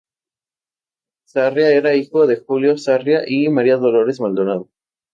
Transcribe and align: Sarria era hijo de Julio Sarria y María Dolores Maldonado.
Sarria 1.27 1.69
era 1.75 1.93
hijo 1.93 2.25
de 2.25 2.37
Julio 2.37 2.75
Sarria 2.75 3.21
y 3.27 3.47
María 3.49 3.77
Dolores 3.77 4.19
Maldonado. 4.19 4.67